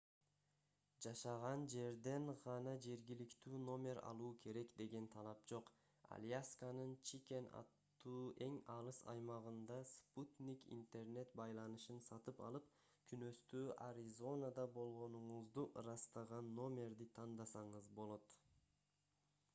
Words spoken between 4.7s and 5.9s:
деген талап жок